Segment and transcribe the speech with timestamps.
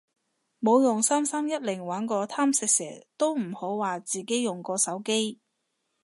[0.59, 5.39] 冇用三三一零玩過貪食蛇都唔好話自己用過手機